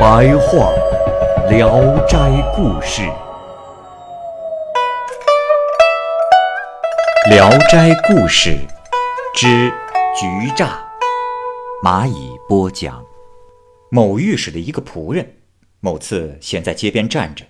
[0.00, 0.72] 白话
[1.50, 2.16] 《聊斋
[2.56, 3.02] 故事》，
[7.28, 8.48] 《聊斋故事》
[9.38, 9.70] 之
[10.18, 10.82] 局诈，
[11.84, 13.04] 蚂蚁播讲。
[13.90, 15.34] 某御史的一个仆人。
[15.80, 17.44] 某次闲在街边站着，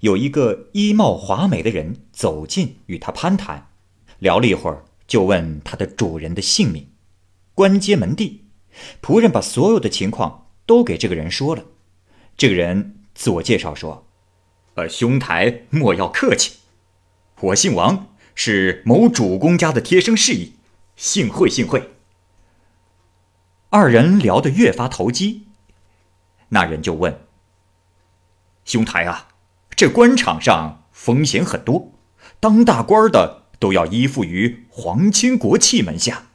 [0.00, 3.68] 有一个衣帽华美的人走近与他攀谈，
[4.18, 6.90] 聊了一会儿，就问他的主人的姓名、
[7.54, 8.44] 官阶门第。
[9.00, 11.64] 仆人把所有的情况都给这个人说了。
[12.36, 14.06] 这个人自我介绍说
[14.74, 16.58] ：“呃，兄台莫要客气，
[17.40, 20.54] 我姓王，是某主公家的贴身侍役，
[20.96, 21.90] 幸会幸会。”
[23.70, 25.46] 二人聊得越发投机，
[26.50, 27.20] 那人就问。
[28.64, 29.28] 兄台啊，
[29.74, 31.92] 这官场上风险很多，
[32.40, 36.28] 当大官的都要依附于皇亲国戚门下。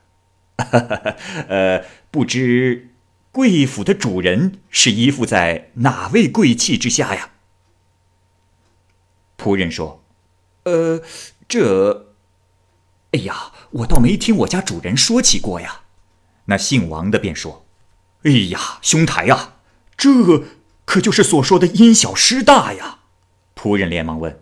[1.48, 2.89] 呃，不知
[3.32, 7.32] 贵府的主人是依附在哪位贵戚之下呀？
[9.38, 10.04] 仆人说
[10.64, 11.02] ：“呃，
[11.48, 12.14] 这……
[13.12, 15.82] 哎呀，我倒没听我家主人说起过呀。”
[16.46, 17.66] 那姓王的便说
[18.24, 19.56] ：“哎呀，兄台呀，
[19.96, 20.46] 这……”
[20.90, 23.02] 可就是所说的因小失大呀！
[23.56, 24.42] 仆人连忙问：“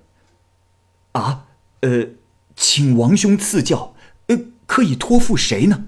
[1.12, 1.48] 啊，
[1.82, 2.08] 呃，
[2.56, 3.94] 请王兄赐教，
[4.28, 5.88] 呃，可以托付谁呢？”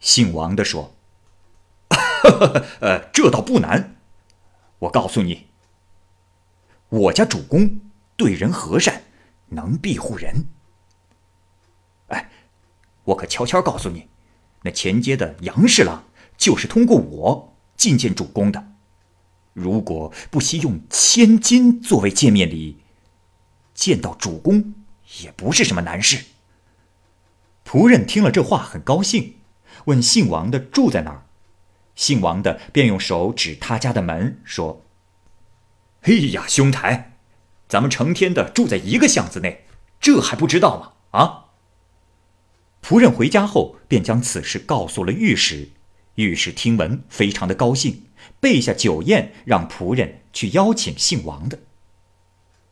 [0.00, 0.96] 姓王的说
[2.22, 3.96] ：“呵 呵呃，这倒不难。
[4.80, 5.48] 我告诉你，
[6.88, 7.80] 我家主公
[8.16, 9.02] 对人和善，
[9.48, 10.46] 能庇护人。
[12.08, 12.30] 哎，
[13.04, 14.08] 我可悄悄告诉你，
[14.62, 16.04] 那前街的杨侍郎
[16.36, 18.72] 就是通过我觐见主公的。”
[19.54, 22.78] 如果不惜用千金作为见面礼，
[23.74, 24.74] 见到主公
[25.20, 26.26] 也不是什么难事。
[27.64, 29.34] 仆人听了这话很高兴，
[29.86, 31.24] 问姓王的住在哪儿。
[31.98, 34.84] 姓王的便用手指他家的门，说
[36.02, 37.16] ：“哎呀，兄台，
[37.68, 39.64] 咱们成天的住在一个巷子内，
[40.00, 41.46] 这还不知道吗？”啊！
[42.80, 45.70] 仆人回家后便将此事告诉了御史，
[46.14, 48.04] 御史听闻非常的高兴。
[48.38, 51.58] 备下酒宴，让仆人去邀请姓王的。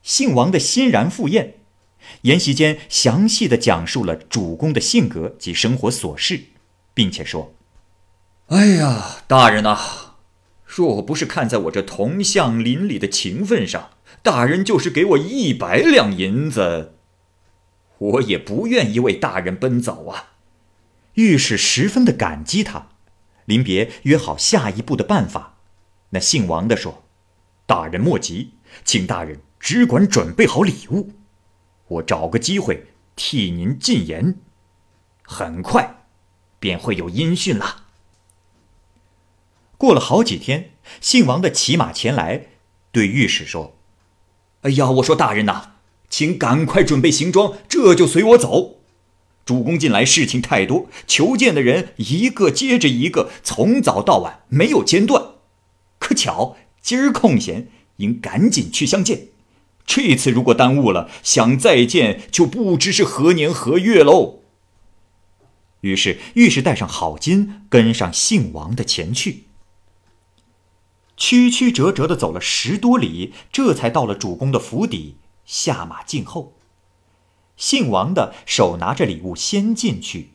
[0.03, 1.55] 姓王的欣然赴宴，
[2.23, 6.45] 宴席间详细的讲述了主公的性格及生活琐事，
[6.95, 7.53] 并且说
[8.49, 9.77] ：“哎呀，大人呐，
[10.65, 13.91] 若不是看在我这同乡邻里的情分上，
[14.23, 16.95] 大人就是给我一百两银子，
[17.99, 20.35] 我也不愿意为大人奔走啊。”
[21.15, 22.89] 御史十分的感激他。
[23.47, 25.57] 临别约好下一步的办法，
[26.11, 27.05] 那姓王的说
[27.67, 31.13] ：“大人莫急，请大人只管准备好礼物，
[31.89, 32.87] 我找个机会
[33.17, 34.37] 替您进言，
[35.23, 36.05] 很快
[36.59, 37.85] 便会有音讯了。”
[39.79, 40.71] 过了好几天，
[41.01, 42.47] 姓王的骑马前来，
[42.93, 43.77] 对御史说
[44.63, 45.73] ：“哎呀，我说大人呐，
[46.09, 48.81] 请赶快准备行装，这就随我走。”
[49.45, 55.35] 主公近来事情太多，求见的人一个接着一个，从早到晚没有间断。
[55.99, 59.29] 可巧今儿空闲，应赶紧去相见。
[59.87, 64.41] 这次如果耽误了，想再见就不知是何年何月喽。
[65.83, 69.45] 于是御史带上好金，跟上姓王的前去，
[71.17, 76.55] 曲曲折折的走了十多里，这才到了主公的府邸，下马静候。
[77.57, 80.33] 姓王的手拿着礼物先进去，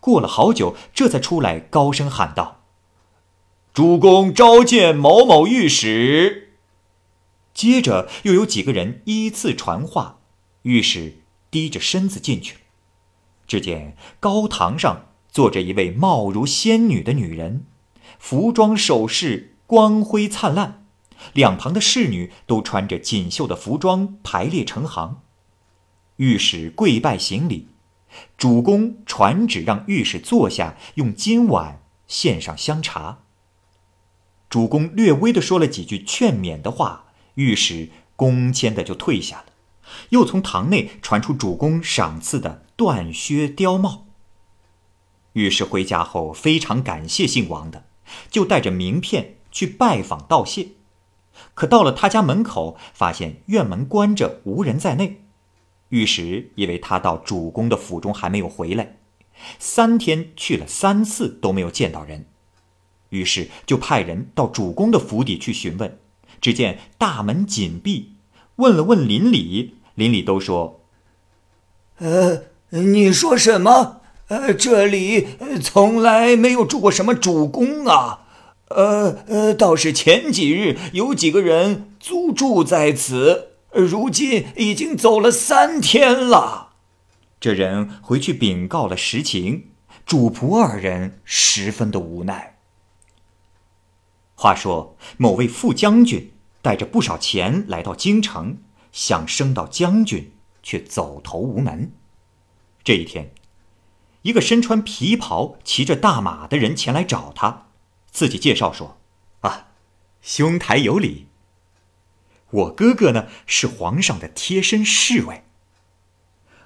[0.00, 2.62] 过了好久，这才出来，高声喊道
[3.74, 6.54] ：“主公召见某某御史。”
[7.52, 10.20] 接着又有几个人依次传话，
[10.62, 11.18] 御史
[11.50, 12.58] 低着身子进去。
[13.46, 17.66] 只见高堂上坐着一位貌如仙女的女人，
[18.18, 20.86] 服装首饰光辉灿烂，
[21.32, 25.22] 两旁的侍女都穿着锦绣的服装排列成行。
[26.16, 27.68] 御史跪拜行礼，
[28.38, 33.18] 主公传旨让御史坐下，用金碗献上香茶。
[34.48, 39.46] 主公略微的说了几句劝勉的话，御史恭谦的就退下了。
[40.10, 44.06] 又从堂内传出主公赏赐的缎靴貂帽。
[45.34, 47.84] 御史回家后非常感谢姓王的，
[48.30, 50.68] 就带着名片去拜访道谢。
[51.54, 55.22] 可到了他家门口，发现院门关着，无人在内。
[55.88, 58.98] 御史以为他到主公的府中还没有回来，
[59.58, 62.26] 三天去了三次都没有见到人，
[63.08, 65.98] 于是就派人到主公的府邸去询问。
[66.38, 68.16] 只见大门紧闭，
[68.56, 70.82] 问了问邻里，邻里都说
[71.96, 74.02] ：“呃，你说什么？
[74.28, 75.26] 呃，这里
[75.62, 78.24] 从来没有住过什么主公啊。”
[78.68, 86.72] 呃呃，倒是前几日有几个人租住在此，如今已经走了三天了。
[87.38, 89.68] 这人回去禀告了实情，
[90.04, 92.56] 主仆二人十分的无奈。
[94.34, 98.58] 话说，某位副将军带着不少钱来到京城，
[98.90, 100.32] 想升到将军，
[100.62, 101.92] 却走投无门。
[102.82, 103.30] 这一天，
[104.22, 107.65] 一个身穿皮袍、骑着大马的人前来找他。
[108.16, 108.98] 自己介绍说
[109.44, 109.68] ：“啊，
[110.22, 111.26] 兄台有礼。
[112.50, 115.44] 我哥哥呢是皇上的贴身侍卫。”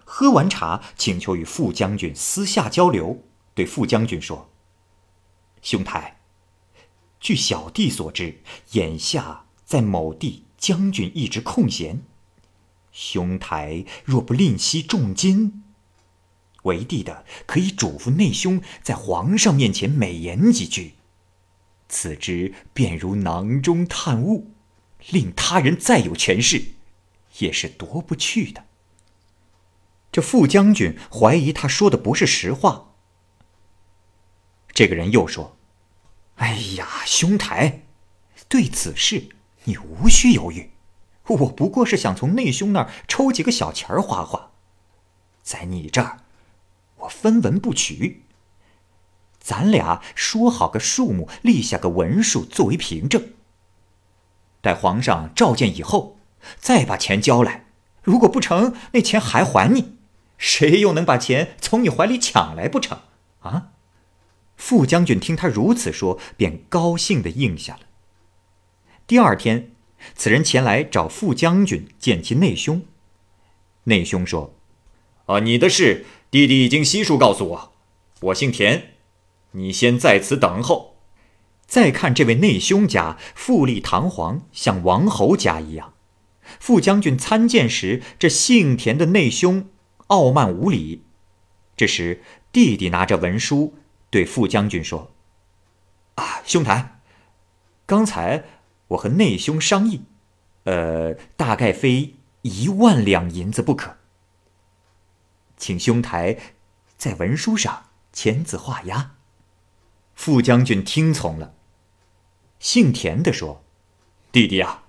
[0.06, 3.24] 喝完茶，请求与副将军私下交流。
[3.52, 4.48] 对副将军说
[5.60, 6.20] ：“兄台，
[7.18, 12.04] 据小弟所知，眼下在某地将军一直空闲，
[12.92, 15.64] 兄台若不吝惜重金，
[16.62, 20.94] 为帝的可以嘱咐内兄在皇上面前美言几句。”
[21.90, 24.52] 此之便如囊中探物，
[25.08, 26.62] 令他人再有权势，
[27.38, 28.64] 也是夺不去的。
[30.12, 32.92] 这傅将军怀疑他说的不是实话。
[34.72, 35.56] 这个人又说
[36.36, 37.82] ：“哎呀，兄台，
[38.48, 39.28] 对此事
[39.64, 40.70] 你无需犹豫，
[41.26, 44.52] 我不过是想从内兄那儿抽几个小钱花花，
[45.42, 46.20] 在你这儿，
[46.98, 48.22] 我分文不取。”
[49.40, 53.30] 咱俩说好个数目，立下个文书作为凭证。
[54.60, 56.18] 待皇上召见以后，
[56.58, 57.64] 再把钱交来。
[58.02, 59.96] 如果不成，那钱还还你。
[60.36, 63.00] 谁又能把钱从你怀里抢来不成？
[63.40, 63.68] 啊！
[64.56, 67.80] 傅将军听他如此说，便高兴的应下了。
[69.06, 69.72] 第二天，
[70.14, 72.82] 此人前来找傅将军见其内兄。
[73.84, 74.54] 内兄说
[75.24, 77.72] ：“啊，你的事，弟弟已经悉数告诉我。
[78.20, 78.89] 我姓田。”
[79.52, 80.96] 你先在此等候，
[81.66, 85.94] 再看这位内兄家富丽堂皇，像王侯家一样。
[86.58, 89.68] 傅将军参见时，这姓田的内兄
[90.08, 91.04] 傲慢无礼。
[91.76, 93.74] 这时，弟弟拿着文书
[94.10, 95.12] 对傅将军说
[96.16, 97.00] ：“啊，兄台，
[97.86, 98.44] 刚才
[98.88, 100.02] 我和内兄商议，
[100.64, 103.96] 呃，大概非一万两银子不可，
[105.56, 106.36] 请兄台
[106.96, 109.12] 在文书上签字画押。”
[110.14, 111.54] 副将军听从了。
[112.58, 113.64] 姓田的说
[114.30, 114.84] ：“弟弟啊，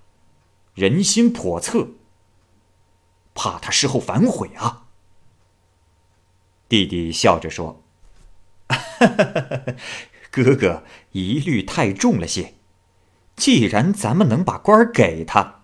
[0.73, 1.87] 人心叵测，
[3.33, 4.87] 怕他事后反悔啊。”
[6.67, 7.83] 弟弟笑着说
[10.29, 12.55] ：“哥哥疑虑太重了些。
[13.35, 15.61] 既然咱们能把官给他，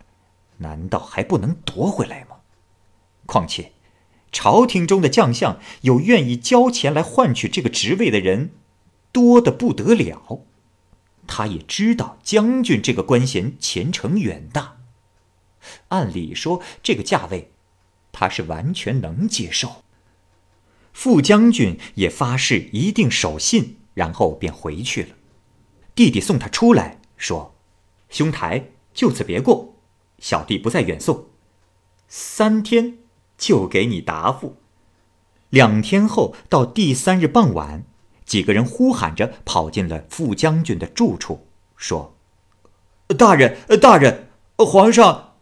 [0.58, 2.38] 难道还不能夺回来吗？
[3.26, 3.74] 况且，
[4.32, 8.52] 朝廷中的将相有愿意交钱来换取这个职位的人。”
[9.18, 10.46] 多的不得了，
[11.26, 14.78] 他也知道将军这个官衔前程远大，
[15.88, 17.52] 按理说这个价位，
[18.12, 19.78] 他是完全能接受。
[20.94, 25.10] 副将军也发誓一定守信，然后便回去了。
[25.96, 27.56] 弟弟送他出来，说
[28.12, 29.74] ：“兄台就此别过，
[30.20, 31.26] 小弟不再远送，
[32.08, 33.00] 三天
[33.36, 34.58] 就给你答复。”
[35.50, 37.84] 两天后到第三日傍晚。
[38.28, 42.18] 几个人呼喊着跑进了傅将军的住处，说
[43.18, 45.36] ：“大人，大人，皇上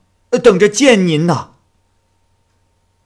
[0.43, 1.55] 等着见您呢。”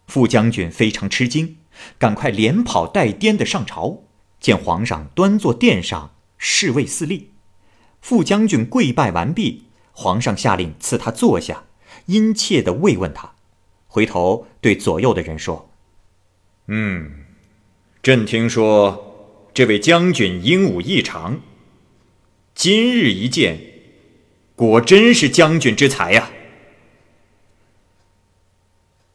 [0.05, 1.59] 傅将军非常吃惊，
[1.97, 4.03] 赶快连跑带颠的上朝，
[4.41, 7.31] 见皇上端坐殿上，侍卫四立。
[8.01, 11.63] 傅将军跪拜完毕，皇上下令赐他坐下，
[12.07, 13.33] 殷切的慰问他，
[13.87, 15.69] 回头对左右的人说
[16.67, 17.23] ：“嗯，
[18.03, 19.05] 朕听说。”
[19.53, 21.41] 这位将军英武异常，
[22.55, 23.59] 今日一见，
[24.55, 26.31] 果真是将军之才呀！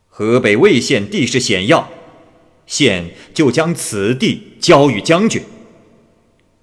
[0.08, 1.88] 河北魏县地势险要，
[2.66, 5.42] 县就将此地交与将军，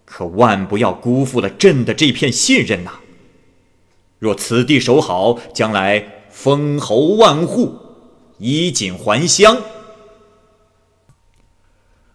[0.05, 2.99] 可万不要辜负了朕的这片信任呐！
[4.19, 7.75] 若此地守好，将来封侯万户，
[8.37, 9.61] 衣锦还乡。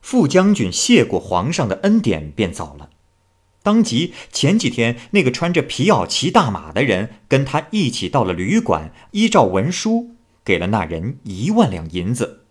[0.06, 2.90] 傅将军谢过皇上的恩典，便走了。
[3.64, 12.44] 当即前几天那个穿着皮袄骑大马的人跟他一起到了旅馆，依照文书给了那人一万两银子，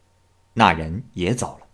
[0.56, 1.68] 那人也走了。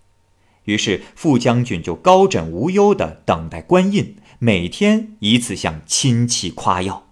[0.66, 7.08] 于是傅将军就高枕无忧地等待官印，每天一次向亲戚夸耀。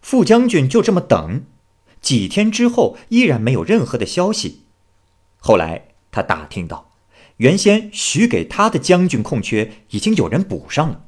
[0.00, 1.44] 傅将军就这么等，
[2.00, 4.62] 几天之后依然没有任何的消息。
[5.38, 6.84] 后来他打听到。
[7.38, 11.04] 原先许给他的将军空缺已经有人补上了，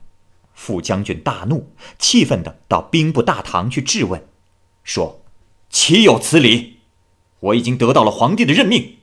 [0.53, 4.27] 副将军大怒，气愤的到兵部大堂去质问，
[4.85, 5.23] 说
[5.71, 6.81] ：“岂有此理！
[7.41, 8.99] 我已经得到了皇帝的任命，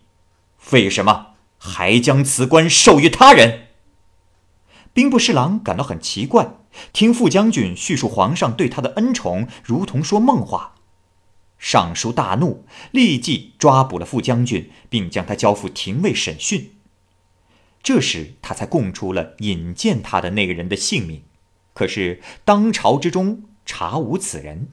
[0.71, 3.69] 为什么还将此官授予他人？”
[4.93, 6.57] 兵部侍郎感到很奇怪，
[6.93, 10.75] 听副将军叙述皇上对他的恩宠，如同说梦话。
[11.57, 16.73] 尚书大怒，立即抓捕了副将军，并将他交付廷尉审讯。
[17.85, 21.21] 这时，他才供出了引荐他的那个人的姓名，
[21.75, 24.69] 可是当朝之中查无此人。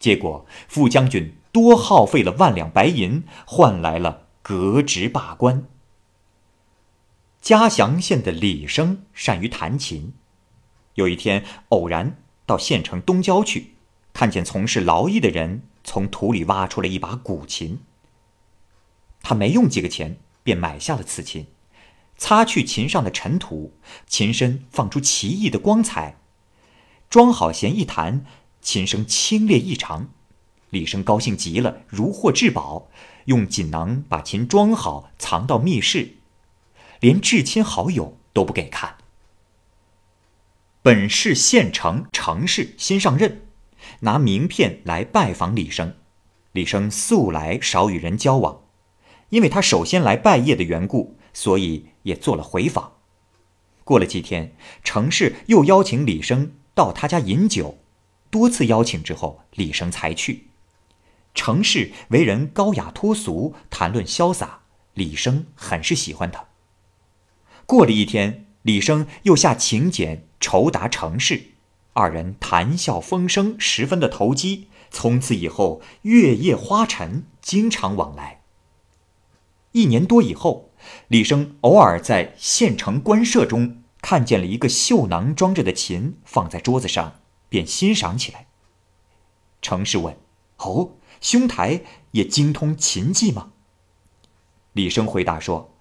[0.00, 5.68] 结果，傅将军多耗费了万两白银，换来了革职罢官。
[7.40, 10.12] 嘉祥县的李生善于弹琴，
[10.94, 13.74] 有一天偶然到县城东郊去，
[14.12, 17.78] 看见从事劳役的人从土里挖出了一把古琴，
[19.22, 21.46] 他没用几个钱便买下了此琴。
[22.18, 23.74] 擦去琴上的尘土，
[24.06, 26.16] 琴身放出奇异的光彩。
[27.10, 28.24] 装好弦一弹，
[28.60, 30.08] 琴声清冽异常。
[30.70, 32.88] 李生高兴极了，如获至宝，
[33.26, 36.16] 用锦囊把琴装好，藏到密室，
[37.00, 38.96] 连至亲好友都不给看。
[40.82, 43.42] 本市县城城市新上任，
[44.00, 45.94] 拿名片来拜访李生。
[46.52, 48.62] 李生素来少与人交往，
[49.28, 51.90] 因为他首先来拜谒的缘故，所以。
[52.06, 52.94] 也做了回访。
[53.84, 57.78] 过了几天，程氏又邀请李生到他家饮酒，
[58.30, 60.48] 多次邀请之后，李生才去。
[61.34, 64.62] 程氏为人高雅脱俗，谈论潇洒，
[64.94, 66.46] 李生很是喜欢他。
[67.66, 71.50] 过了一天，李生又下请柬酬答程氏，
[71.92, 74.68] 二人谈笑风生，十分的投机。
[74.90, 78.42] 从此以后，月夜花晨，经常往来。
[79.72, 80.70] 一年多以后。
[81.08, 88.46] 李生偶尔在县城官舍中看见了一个绣囊装着的琴，放在桌子上，便欣赏起来。
[89.62, 90.16] 程氏问
[90.58, 93.52] ：“哦，兄台也精通琴技吗？”
[94.74, 95.74] 李生回答说：“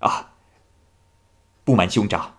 [0.00, 0.34] 啊，
[1.64, 2.36] 不瞒兄长，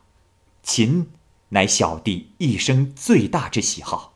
[0.64, 1.12] 琴
[1.50, 4.14] 乃小弟一生最大之喜好。”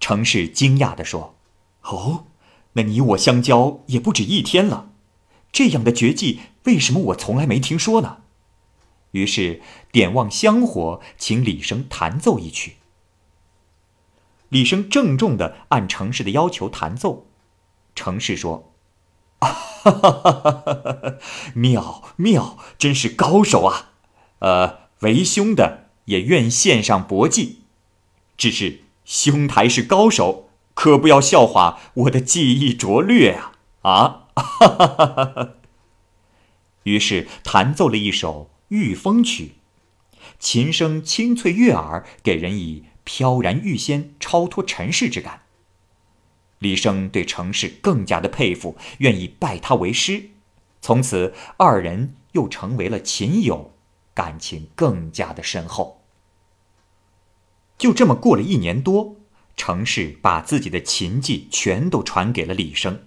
[0.00, 1.36] 程氏惊讶地说
[1.82, 2.26] ：“哦，
[2.72, 4.90] 那你我相交也不止一天了。”
[5.52, 8.18] 这样的绝技，为什么我从来没听说呢？
[9.12, 9.60] 于是
[9.92, 12.76] 点望香火，请李生弹奏一曲。
[14.48, 17.26] 李生郑重的按程氏的要求弹奏。
[17.94, 18.72] 程氏说
[19.40, 21.14] ：“哈哈哈
[21.54, 23.92] 妙妙，真是高手啊！
[24.38, 27.64] 呃，为兄的也愿献上薄技，
[28.38, 33.51] 只是兄台是高手，可不要笑话我的技艺拙劣啊！
[33.82, 35.54] 啊！”哈哈哈哈哈！
[36.84, 39.52] 于是弹奏了一首《御风曲》，
[40.38, 45.42] 琴声清脆悦耳，给人以飘然欲仙、超脱尘世之感。
[46.58, 50.30] 李生对程氏更加的佩服，愿意拜他为师。
[50.80, 53.72] 从此，二人又成为了琴友，
[54.14, 56.02] 感情更加的深厚。
[57.78, 59.16] 就这么过了一年多，
[59.56, 63.04] 程氏把自己的琴技全都传给了李生。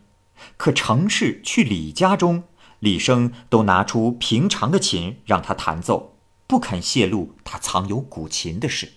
[0.58, 2.44] 可程氏去李家中，
[2.80, 8.94] 李生都拿出平常的琴让他弹奏，不肯泄露他藏有古琴的事。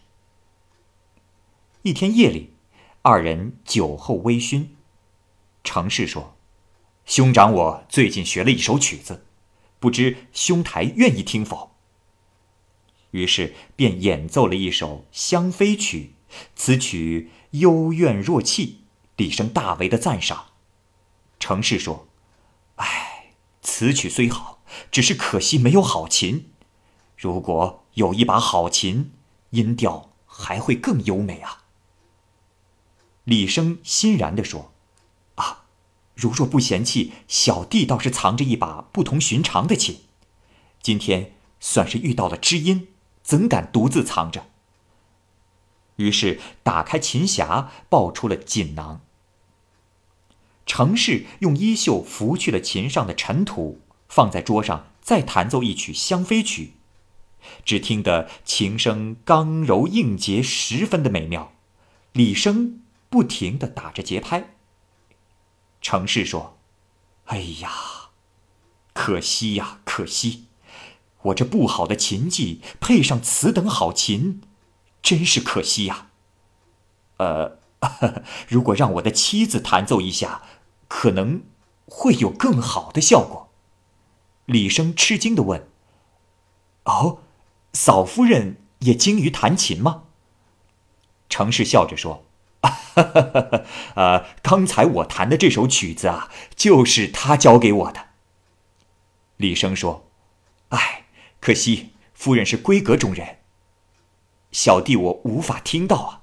[1.83, 2.55] 一天夜里，
[3.03, 4.67] 二人酒后微醺，
[5.63, 6.37] 程氏说
[7.07, 9.25] ：“兄长，我最近学了一首曲子，
[9.79, 11.77] 不知兄台愿意听否？”
[13.13, 16.13] 于是便演奏了一首《香妃曲》，
[16.55, 18.81] 此曲幽怨若泣，
[19.17, 20.49] 李生大为的赞赏。
[21.49, 22.07] 程氏说
[22.77, 24.59] ：“哎，此曲虽好，
[24.91, 26.51] 只是可惜没有好琴。
[27.17, 29.13] 如果有一把好琴，
[29.51, 31.65] 音调还会更优美啊。”
[33.25, 34.75] 李生欣然地说
[35.37, 35.65] ：“啊，
[36.15, 40.03] 如若不嫌弃，小弟倒是藏着一把不同寻常的琴。
[40.83, 42.89] 今天算是遇到了知音，
[43.23, 44.51] 怎敢独自藏着？”
[45.97, 49.01] 于是打开琴匣，抱出了锦囊。
[50.69, 56.75] 程氏用衣袖拂去了琴上的尘土，放在桌上，再弹奏一曲香妃曲，
[57.65, 61.53] 只听得琴声刚柔应节，十分的美妙。
[62.13, 64.51] 李生不停的打着节拍。
[65.81, 66.59] 程氏说
[67.27, 67.71] ：“哎呀，
[68.93, 70.45] 可惜呀，可惜！
[71.23, 74.43] 我这不好的琴技配上此等好琴，
[75.01, 76.09] 真是可惜呀。
[77.17, 77.59] 呃，
[78.47, 80.43] 如果让我的妻子弹奏一下，
[80.89, 81.45] 可能
[81.87, 83.51] 会有更好的效果。”
[84.47, 85.69] 李生吃惊的问
[86.85, 87.21] ：“哦，
[87.73, 90.05] 嫂夫人也精于弹琴吗？”
[91.29, 92.25] 程氏笑着说。
[93.95, 98.09] 呃， 刚才我弹的这首曲子啊，就是他教给我的。
[99.37, 100.11] 李生说
[100.71, 101.05] ：“哎，
[101.39, 103.39] 可惜夫人是闺阁中人，
[104.51, 106.23] 小弟我无法听到啊。”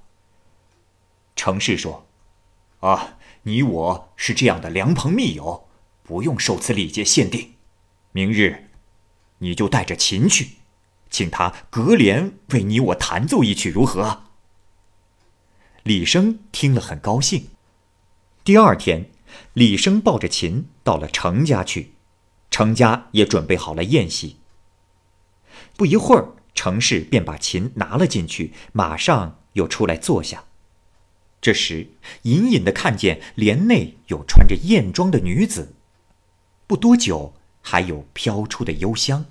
[1.38, 2.06] 程氏说
[2.82, 5.68] ：“啊，你我是这样的良朋密友，
[6.02, 7.54] 不用受此礼节限定。
[8.12, 8.70] 明日，
[9.38, 10.54] 你就带着琴去，
[11.12, 14.24] 请他隔帘为你我弹奏一曲，如何？”
[15.84, 17.50] 李生听了很高兴。
[18.44, 19.12] 第二天，
[19.54, 21.94] 李生抱着琴到了程家去，
[22.50, 24.38] 程家也准备好了宴席。
[25.78, 30.46] 不一会儿，程氏便把琴拿了进去，马上又出来坐下。
[31.42, 31.90] 这时，
[32.24, 35.76] 隐隐的看见帘内有穿着艳装的女子，
[36.66, 39.26] 不多久，还有飘出的幽香。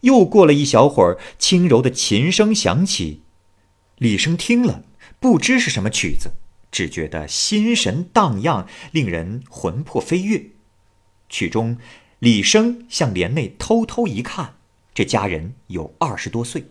[0.00, 3.22] 又过了一小会儿，轻柔的琴声响起，
[3.98, 4.82] 李生听了。
[5.20, 6.32] 不知是什么曲子，
[6.70, 10.46] 只觉得心神荡漾，令人魂魄飞跃。
[11.28, 11.78] 曲中，
[12.18, 14.56] 李生向帘内偷偷一看，
[14.92, 16.66] 这家人有二十多岁。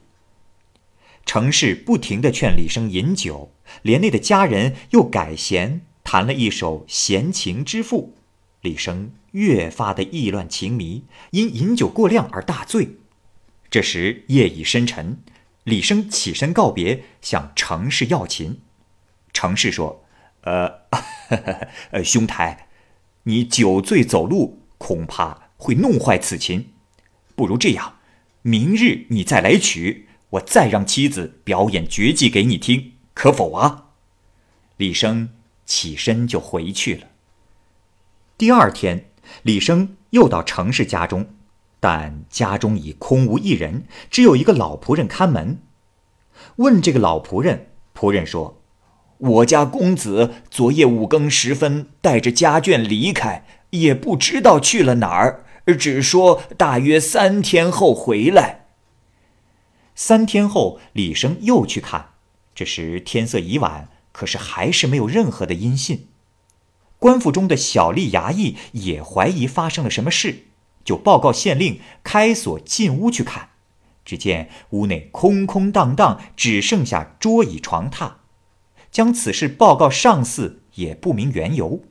[1.26, 8.16] 程氏不停地劝李生饮酒，帘内的家人又改弦弹了一首《闲情之赋》，
[8.62, 12.98] 李生越发的意乱情迷，因饮酒过量而大醉。
[13.70, 15.22] 这时夜已深沉。
[15.64, 18.62] 李生起身告别，向程氏要琴。
[19.34, 20.06] 程氏说
[20.46, 20.82] ：“呃，
[21.90, 22.68] 呃，兄台，
[23.24, 26.74] 你酒醉走路，恐怕会弄坏此琴。
[27.36, 27.98] 不如这样，
[28.44, 33.88] 明日你再来取，我再让妻子表演绝技给你听，可否啊？”
[34.78, 35.30] 李生
[35.66, 37.08] 起身就回去了。
[38.38, 39.10] 第二天，
[39.42, 41.26] 李生又到程氏家中。
[41.78, 45.60] 但家中已空无一人，只有一个老仆人看门。
[46.56, 48.60] 问这个老仆人，仆人说
[49.20, 55.46] ：“我家公子昨夜五更时分带着家眷离开，也不知道去了哪儿，
[55.78, 58.66] 只说大约三天后回来。”
[59.94, 62.14] 三天后，李生又去看，
[62.56, 66.08] 这时天色已晚，可是还是没有任何的音信。
[66.98, 70.46] 官府中的小吏衙役也怀疑发生了什么事。
[70.86, 73.50] 就报告县令开锁进屋去看，
[74.06, 78.14] 只见屋内空空荡荡，只剩下桌椅床榻。
[78.92, 81.84] 将此事报告上司，也不明缘由。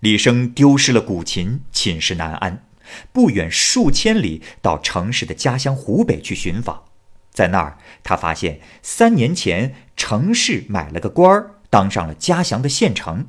[0.00, 2.66] 李生丢失了古琴，寝食难安，
[3.12, 6.82] 不远数千里到城市的家乡湖北去寻访。
[7.32, 13.28] 在那儿，他发现三年前程氏买了个官儿，当上了嘉祥的县丞。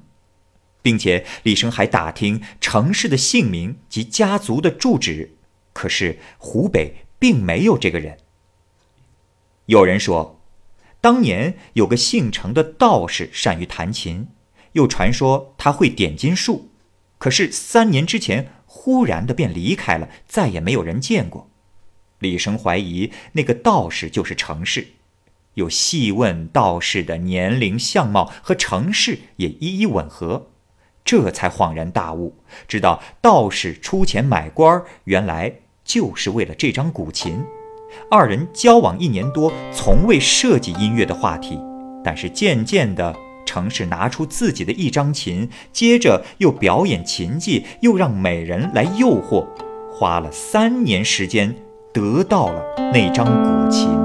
[0.83, 5.37] 并且李生还打听程氏的姓名及家族的住址，
[5.71, 8.17] 可是湖北并没有这个人。
[9.67, 10.41] 有人说，
[10.99, 14.27] 当年有个姓程的道士善于弹琴，
[14.73, 16.69] 又传说他会点金术，
[17.17, 21.49] 可是三年之前忽然的便离开了，再也没有人见过。
[22.23, 24.87] 李生怀疑那个道士就是程氏，
[25.55, 30.47] 又细问道士的年龄、相貌和程氏也一一吻合。
[31.05, 32.33] 这才恍然大悟，
[32.65, 37.43] 知道道士出钱买官原来就是为了这张古琴。
[38.09, 41.59] 二人交往一年多，从未涉及音乐的话题，
[42.03, 43.13] 但是渐渐的，
[43.45, 49.45] 程氏拿出自己的一张琴，接着又表演琴技，又让美人来诱惑，
[49.91, 51.53] 花了三年时间，
[51.93, 54.02] 得到了那张古琴。